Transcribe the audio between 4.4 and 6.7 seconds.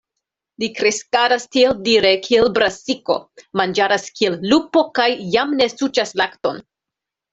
lupo, kaj jam ne suĉas lakton.